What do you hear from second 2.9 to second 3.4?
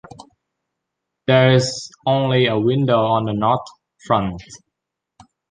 on the